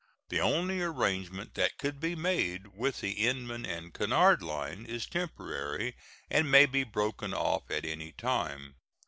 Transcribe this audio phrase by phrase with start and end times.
[0.29, 5.95] The only arrangement that could be made with the Inman and Cunard lines is temporary,
[6.27, 8.77] and may be broken off at any time.